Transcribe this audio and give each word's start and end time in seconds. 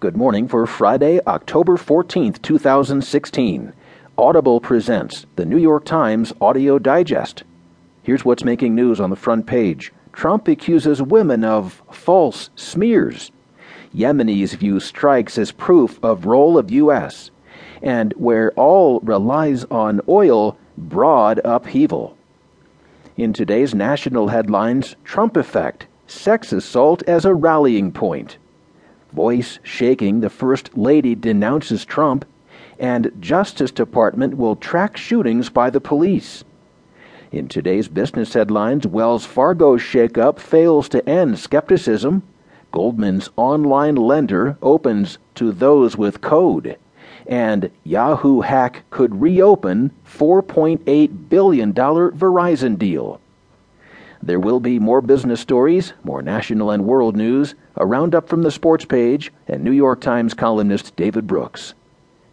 Good 0.00 0.16
morning 0.16 0.48
for 0.48 0.66
Friday, 0.66 1.20
October 1.26 1.76
14th, 1.76 2.40
2016. 2.40 3.74
Audible 4.16 4.58
presents 4.58 5.26
the 5.36 5.44
New 5.44 5.58
York 5.58 5.84
Times 5.84 6.32
Audio 6.40 6.78
Digest. 6.78 7.42
Here's 8.02 8.24
what's 8.24 8.42
making 8.42 8.74
news 8.74 8.98
on 8.98 9.10
the 9.10 9.14
front 9.14 9.46
page 9.46 9.92
Trump 10.14 10.48
accuses 10.48 11.02
women 11.02 11.44
of 11.44 11.82
false 11.92 12.48
smears. 12.56 13.30
Yemenis 13.94 14.54
view 14.54 14.80
strikes 14.80 15.36
as 15.36 15.52
proof 15.52 16.02
of 16.02 16.24
role 16.24 16.56
of 16.56 16.70
U.S. 16.70 17.30
And 17.82 18.14
where 18.14 18.52
all 18.52 19.00
relies 19.00 19.64
on 19.64 20.00
oil, 20.08 20.56
broad 20.78 21.42
upheaval. 21.44 22.16
In 23.18 23.34
today's 23.34 23.74
national 23.74 24.28
headlines, 24.28 24.96
Trump 25.04 25.36
effect, 25.36 25.88
sex 26.06 26.54
assault 26.54 27.02
as 27.02 27.26
a 27.26 27.34
rallying 27.34 27.92
point. 27.92 28.38
Voice 29.12 29.58
shaking, 29.62 30.20
the 30.20 30.30
First 30.30 30.76
Lady 30.76 31.14
denounces 31.14 31.84
Trump, 31.84 32.24
and 32.78 33.12
Justice 33.20 33.70
Department 33.70 34.36
will 34.36 34.56
track 34.56 34.96
shootings 34.96 35.50
by 35.50 35.70
the 35.70 35.80
police. 35.80 36.44
In 37.32 37.46
today's 37.46 37.88
business 37.88 38.32
headlines, 38.34 38.86
Wells 38.86 39.24
Fargo 39.24 39.76
shakeup 39.76 40.38
fails 40.38 40.88
to 40.88 41.08
end 41.08 41.38
skepticism. 41.38 42.22
Goldman's 42.72 43.30
online 43.36 43.94
lender 43.94 44.56
opens 44.62 45.18
to 45.36 45.52
those 45.52 45.96
with 45.96 46.20
code. 46.20 46.76
And 47.26 47.70
Yahoo 47.84 48.40
hack 48.40 48.82
could 48.90 49.20
reopen 49.20 49.92
$4.8 50.06 51.28
billion 51.28 51.72
Verizon 51.72 52.78
deal. 52.78 53.20
There 54.22 54.40
will 54.40 54.60
be 54.60 54.78
more 54.78 55.00
business 55.00 55.40
stories, 55.40 55.92
more 56.02 56.22
national 56.22 56.70
and 56.70 56.84
world 56.84 57.16
news, 57.16 57.54
a 57.76 57.86
roundup 57.86 58.28
from 58.28 58.42
the 58.42 58.50
sports 58.50 58.84
page, 58.84 59.32
and 59.48 59.62
New 59.62 59.70
York 59.72 60.00
Times 60.00 60.34
columnist 60.34 60.94
David 60.96 61.26
Brooks. 61.26 61.74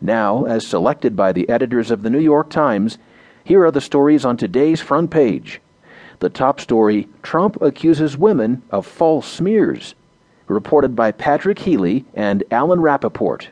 Now, 0.00 0.44
as 0.44 0.66
selected 0.66 1.16
by 1.16 1.32
the 1.32 1.48
editors 1.48 1.90
of 1.90 2.02
the 2.02 2.10
New 2.10 2.20
York 2.20 2.50
Times, 2.50 2.98
here 3.44 3.64
are 3.64 3.70
the 3.70 3.80
stories 3.80 4.24
on 4.24 4.36
today's 4.36 4.80
front 4.80 5.10
page. 5.10 5.60
The 6.18 6.30
top 6.30 6.60
story 6.60 7.08
Trump 7.22 7.60
accuses 7.60 8.16
women 8.16 8.62
of 8.70 8.86
false 8.86 9.26
smears, 9.26 9.94
reported 10.48 10.96
by 10.96 11.12
Patrick 11.12 11.58
Healy 11.60 12.04
and 12.14 12.42
Alan 12.50 12.80
Rappeport. 12.80 13.48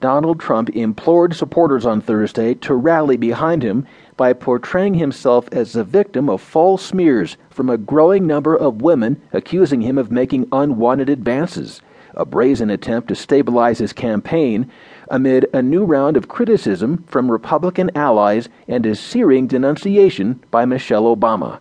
Donald 0.00 0.38
Trump 0.38 0.70
implored 0.70 1.34
supporters 1.34 1.84
on 1.84 2.00
Thursday 2.00 2.54
to 2.54 2.74
rally 2.74 3.16
behind 3.16 3.62
him 3.62 3.86
by 4.18 4.32
portraying 4.32 4.94
himself 4.94 5.48
as 5.52 5.72
the 5.72 5.84
victim 5.84 6.28
of 6.28 6.42
false 6.42 6.84
smears 6.84 7.38
from 7.48 7.70
a 7.70 7.78
growing 7.78 8.26
number 8.26 8.54
of 8.54 8.82
women 8.82 9.22
accusing 9.32 9.80
him 9.80 9.96
of 9.96 10.10
making 10.10 10.46
unwanted 10.50 11.08
advances, 11.08 11.80
a 12.14 12.26
brazen 12.26 12.68
attempt 12.68 13.06
to 13.06 13.14
stabilize 13.14 13.78
his 13.78 13.92
campaign 13.92 14.68
amid 15.08 15.46
a 15.54 15.62
new 15.62 15.84
round 15.84 16.16
of 16.16 16.26
criticism 16.26 17.04
from 17.06 17.30
Republican 17.30 17.90
allies 17.94 18.48
and 18.66 18.84
a 18.84 18.94
searing 18.96 19.46
denunciation 19.46 20.42
by 20.50 20.64
Michelle 20.64 21.04
Obama. 21.16 21.60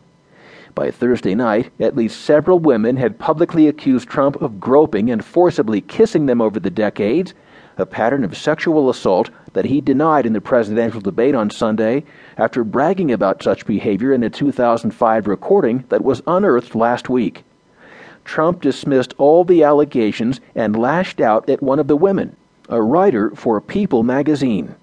By 0.74 0.90
Thursday 0.90 1.36
night, 1.36 1.72
at 1.80 1.96
least 1.96 2.22
several 2.22 2.58
women 2.58 2.98
had 2.98 3.20
publicly 3.20 3.68
accused 3.68 4.10
Trump 4.10 4.42
of 4.42 4.60
groping 4.60 5.12
and 5.12 5.24
forcibly 5.24 5.82
kissing 5.82 6.26
them 6.26 6.42
over 6.42 6.60
the 6.60 6.72
decades 6.72 7.36
a 7.78 7.86
pattern 7.86 8.24
of 8.24 8.38
sexual 8.38 8.90
assault 8.90 9.30
that 9.54 9.66
he 9.66 9.82
denied 9.82 10.26
in 10.26 10.34
the 10.34 10.42
presidential 10.42 11.02
debate 11.02 11.36
on 11.36 11.50
Sunday 11.50 12.04
after 12.38 12.64
bragging 12.64 13.12
about 13.12 13.44
such 13.44 13.66
behavior 13.66 14.14
in 14.14 14.24
a 14.24 14.30
2005 14.30 15.28
recording 15.28 15.84
that 15.90 16.04
was 16.04 16.22
unearthed 16.28 16.76
last 16.76 17.10
week. 17.10 17.44
Trump 18.26 18.62
dismissed 18.62 19.14
all 19.18 19.44
the 19.44 19.64
allegations 19.64 20.42
and 20.54 20.76
lashed 20.76 21.22
out 21.22 21.50
at 21.50 21.64
one 21.64 21.80
of 21.80 21.88
the 21.88 21.96
women, 21.96 22.36
a 22.68 22.82
writer 22.82 23.30
for 23.32 23.62
People 23.62 24.04
magazine, 24.04 24.76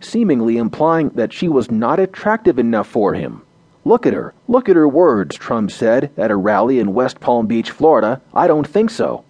seemingly 0.00 0.56
implying 0.56 1.10
that 1.10 1.32
she 1.32 1.48
was 1.48 1.70
not 1.70 2.00
attractive 2.00 2.58
enough 2.58 2.88
for 2.88 3.14
him. 3.14 3.42
Look 3.84 4.06
at 4.06 4.12
her, 4.12 4.32
look 4.48 4.68
at 4.68 4.76
her 4.76 4.88
words, 4.88 5.36
Trump 5.36 5.70
said 5.70 6.10
at 6.16 6.30
a 6.30 6.36
rally 6.36 6.78
in 6.78 6.94
West 6.94 7.20
Palm 7.20 7.46
Beach, 7.46 7.70
Florida. 7.70 8.20
I 8.32 8.46
don't 8.46 8.66
think 8.66 8.90
so. 8.90 9.24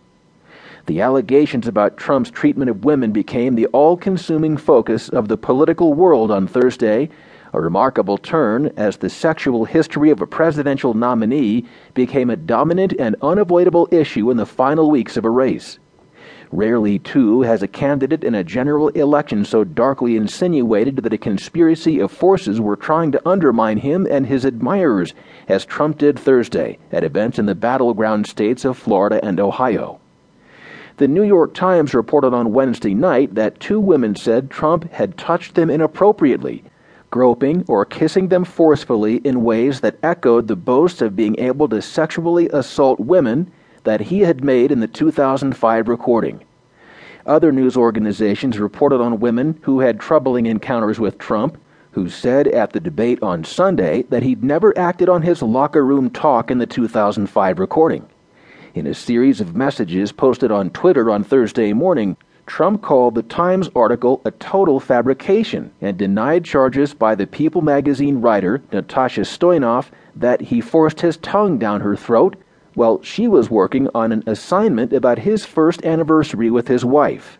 The 0.87 1.00
allegations 1.00 1.69
about 1.69 1.97
Trump's 1.97 2.31
treatment 2.31 2.69
of 2.69 2.84
women 2.84 3.12
became 3.12 3.54
the 3.54 3.66
all 3.66 3.97
consuming 3.97 4.56
focus 4.56 5.09
of 5.09 5.28
the 5.28 5.37
political 5.37 5.94
world 5.94 6.32
on 6.32 6.48
Thursday, 6.48 7.09
a 7.53 7.60
remarkable 7.60 8.19
turn 8.19 8.72
as 8.76 8.97
the 8.97 9.09
sexual 9.09 9.65
history 9.65 10.10
of 10.10 10.20
a 10.20 10.26
presidential 10.26 10.93
nominee 10.93 11.66
became 11.94 12.31
a 12.31 12.37
dominant 12.37 12.94
and 12.98 13.15
unavoidable 13.22 13.87
issue 13.93 14.28
in 14.28 14.37
the 14.38 14.44
final 14.44 14.91
weeks 14.91 15.16
of 15.16 15.25
a 15.25 15.31
race. 15.31 15.78
Rarely, 16.50 16.99
too, 16.99 17.43
has 17.43 17.62
a 17.62 17.69
candidate 17.69 18.25
in 18.25 18.34
a 18.34 18.43
general 18.43 18.88
election 18.88 19.44
so 19.44 19.62
darkly 19.62 20.16
insinuated 20.16 20.97
that 20.97 21.12
a 21.12 21.19
conspiracy 21.19 22.00
of 22.00 22.10
forces 22.10 22.60
were 22.60 22.76
trying 22.76 23.12
to 23.12 23.22
undermine 23.26 23.78
him 23.78 24.04
and 24.10 24.26
his 24.26 24.44
admirers, 24.44 25.14
as 25.47 25.64
Trump 25.64 25.97
did 25.97 26.19
Thursday 26.19 26.76
at 26.91 27.04
events 27.04 27.38
in 27.38 27.47
the 27.47 27.54
battleground 27.54 28.26
states 28.26 28.64
of 28.64 28.76
Florida 28.76 29.25
and 29.25 29.38
Ohio. 29.38 30.00
The 30.98 31.08
New 31.08 31.22
York 31.22 31.54
Times 31.54 31.94
reported 31.94 32.34
on 32.34 32.53
Wednesday 32.53 32.92
night 32.92 33.34
that 33.34 33.58
two 33.58 33.80
women 33.80 34.14
said 34.14 34.50
Trump 34.50 34.92
had 34.92 35.16
touched 35.16 35.54
them 35.54 35.70
inappropriately, 35.70 36.64
groping 37.10 37.64
or 37.66 37.86
kissing 37.86 38.28
them 38.28 38.44
forcefully 38.44 39.16
in 39.25 39.42
ways 39.42 39.81
that 39.81 39.97
echoed 40.02 40.48
the 40.48 40.56
boasts 40.56 41.00
of 41.00 41.16
being 41.16 41.38
able 41.38 41.66
to 41.70 41.81
sexually 41.81 42.48
assault 42.50 43.00
women 43.00 43.50
that 43.84 44.02
he 44.02 44.20
had 44.20 44.44
made 44.44 44.70
in 44.70 44.81
the 44.81 44.86
2005 44.86 45.88
recording. 45.88 46.44
Other 47.25 47.52
news 47.52 47.75
organizations 47.76 48.58
reported 48.58 49.00
on 49.00 49.19
women 49.19 49.58
who 49.62 49.81
had 49.81 49.98
troubling 49.98 50.44
encounters 50.44 51.00
with 51.00 51.16
Trump, 51.16 51.56
who 51.92 52.10
said 52.10 52.48
at 52.48 52.72
the 52.72 52.81
debate 52.81 53.22
on 53.22 53.44
Sunday 53.44 54.02
that 54.10 54.22
he'd 54.22 54.44
never 54.44 54.76
acted 54.76 55.08
on 55.08 55.22
his 55.22 55.41
locker 55.41 55.86
room 55.86 56.10
talk 56.10 56.50
in 56.50 56.58
the 56.58 56.66
2005 56.66 57.58
recording. 57.58 58.06
In 58.75 58.87
a 58.87 58.94
series 58.94 59.43
of 59.43 59.55
messages 59.55 60.12
posted 60.12 60.50
on 60.50 60.71
Twitter 60.71 61.10
on 61.10 61.25
Thursday 61.25 61.75
morning, 61.75 62.16
Trump 62.47 62.81
called 62.81 63.15
the 63.15 63.22
Times 63.22 63.69
article 63.77 64.22
a 64.25 64.31
total 64.31 64.81
fabrication 64.81 65.71
and 65.83 65.99
denied 65.99 66.47
charges 66.47 66.94
by 66.94 67.15
the 67.15 67.27
People 67.27 67.61
magazine 67.61 68.22
writer 68.22 68.62
Natasha 68.72 69.27
Stoynoff 69.27 69.91
that 70.16 70.41
he 70.41 70.62
forced 70.62 71.03
his 71.03 71.19
tongue 71.19 71.59
down 71.59 71.82
her 71.82 71.94
throat 71.94 72.34
while 72.72 73.03
she 73.03 73.28
was 73.28 73.50
working 73.50 73.91
on 73.94 74.11
an 74.11 74.25
assignment 74.27 74.94
about 74.94 75.19
his 75.19 75.44
first 75.44 75.84
anniversary 75.84 76.50
with 76.50 76.69
his 76.69 76.82
wife. 76.82 77.38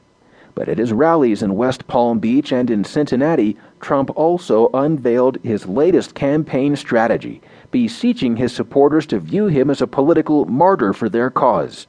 But 0.55 0.69
at 0.69 0.77
his 0.77 0.93
rallies 0.93 1.43
in 1.43 1.57
West 1.57 1.87
Palm 1.87 2.19
Beach 2.19 2.53
and 2.53 2.71
in 2.71 2.85
Cincinnati, 2.85 3.57
Trump 3.81 4.11
also 4.15 4.69
unveiled 4.75 5.39
his 5.43 5.65
latest 5.65 6.15
campaign 6.15 6.77
strategy, 6.77 7.41
beseeching 7.73 8.37
his 8.37 8.53
supporters 8.53 9.07
to 9.07 9.19
view 9.19 9.47
him 9.47 9.69
as 9.69 9.83
a 9.83 9.89
political 9.89 10.45
martyr 10.45 10.93
for 10.93 11.09
their 11.09 11.31
cause. 11.31 11.89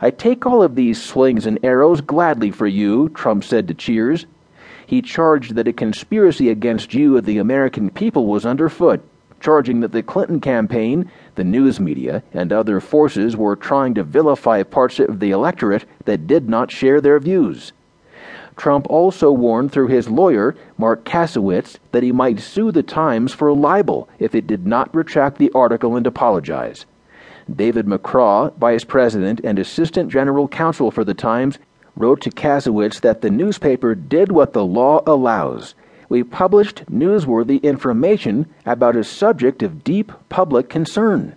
I 0.00 0.10
take 0.10 0.44
all 0.44 0.64
of 0.64 0.74
these 0.74 1.00
slings 1.00 1.46
and 1.46 1.60
arrows 1.62 2.00
gladly 2.00 2.50
for 2.50 2.66
you, 2.66 3.08
Trump 3.10 3.44
said 3.44 3.68
to 3.68 3.74
Cheers. 3.74 4.26
He 4.84 5.00
charged 5.00 5.54
that 5.54 5.68
a 5.68 5.72
conspiracy 5.72 6.50
against 6.50 6.92
you 6.92 7.16
and 7.16 7.24
the 7.24 7.38
American 7.38 7.88
people 7.88 8.26
was 8.26 8.44
underfoot, 8.44 9.00
charging 9.38 9.78
that 9.80 9.92
the 9.92 10.02
Clinton 10.02 10.40
campaign, 10.40 11.10
the 11.36 11.44
news 11.44 11.78
media, 11.78 12.22
and 12.32 12.52
other 12.52 12.80
forces 12.80 13.36
were 13.36 13.54
trying 13.54 13.94
to 13.94 14.02
vilify 14.02 14.62
parts 14.64 14.98
of 14.98 15.20
the 15.20 15.30
electorate 15.30 15.84
that 16.04 16.26
did 16.26 16.48
not 16.48 16.70
share 16.72 17.00
their 17.00 17.20
views. 17.20 17.72
Trump 18.56 18.86
also 18.90 19.32
warned 19.32 19.72
through 19.72 19.88
his 19.88 20.08
lawyer, 20.08 20.54
Marc 20.78 21.04
Kasowitz, 21.04 21.78
that 21.92 22.02
he 22.02 22.12
might 22.12 22.40
sue 22.40 22.70
the 22.70 22.82
Times 22.82 23.32
for 23.32 23.52
libel 23.52 24.08
if 24.18 24.34
it 24.34 24.46
did 24.46 24.66
not 24.66 24.94
retract 24.94 25.38
the 25.38 25.50
article 25.54 25.96
and 25.96 26.06
apologize. 26.06 26.86
David 27.54 27.86
McCraw, 27.86 28.54
vice 28.56 28.84
president 28.84 29.40
and 29.42 29.58
assistant 29.58 30.10
general 30.10 30.48
counsel 30.48 30.90
for 30.90 31.04
the 31.04 31.14
Times, 31.14 31.58
wrote 31.96 32.20
to 32.22 32.30
Kasowitz 32.30 33.00
that 33.00 33.20
the 33.20 33.30
newspaper 33.30 33.94
did 33.94 34.32
what 34.32 34.52
the 34.52 34.64
law 34.64 35.02
allows. 35.06 35.74
We 36.08 36.22
published 36.22 36.84
newsworthy 36.90 37.62
information 37.62 38.46
about 38.66 38.96
a 38.96 39.04
subject 39.04 39.62
of 39.62 39.82
deep 39.82 40.12
public 40.28 40.68
concern. 40.68 41.30